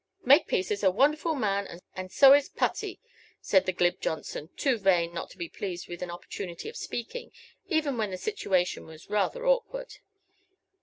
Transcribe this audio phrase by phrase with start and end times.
[0.25, 2.99] "Makepiece is a wonderful man, and so is Putty,"
[3.39, 7.31] said the glib Johnson, too vain not to be pleased with an opportunity of speaking,
[7.67, 9.97] even when the situation was rather awkward.